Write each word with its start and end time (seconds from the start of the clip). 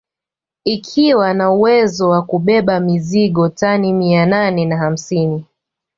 Ikiwa 0.65 1.33
na 1.33 1.51
uwezo 1.51 2.09
wa 2.09 2.21
kubeba 2.21 2.79
mizigo 2.79 3.49
tani 3.49 3.93
mia 3.93 4.25
nane 4.25 4.65
na 4.65 4.77
hamsini 4.77 5.45